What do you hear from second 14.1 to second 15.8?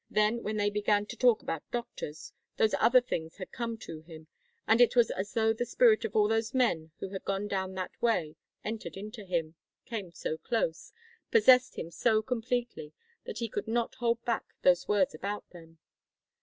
back those words about them.